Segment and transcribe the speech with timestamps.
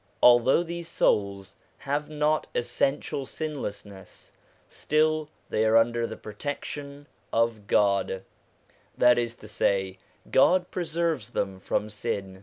[0.23, 4.31] Although these souls have not essential sinlessness,
[4.67, 8.23] still they are under the protection of God:
[8.97, 9.99] that is to say,
[10.31, 12.39] God pre serves them from sin.